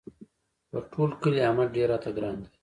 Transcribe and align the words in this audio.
په 0.69 0.77
ټول 0.91 1.09
کلي 1.21 1.39
احمد 1.47 1.67
ډېر 1.75 1.87
راته 1.93 2.09
ګران 2.17 2.35
دی. 2.41 2.49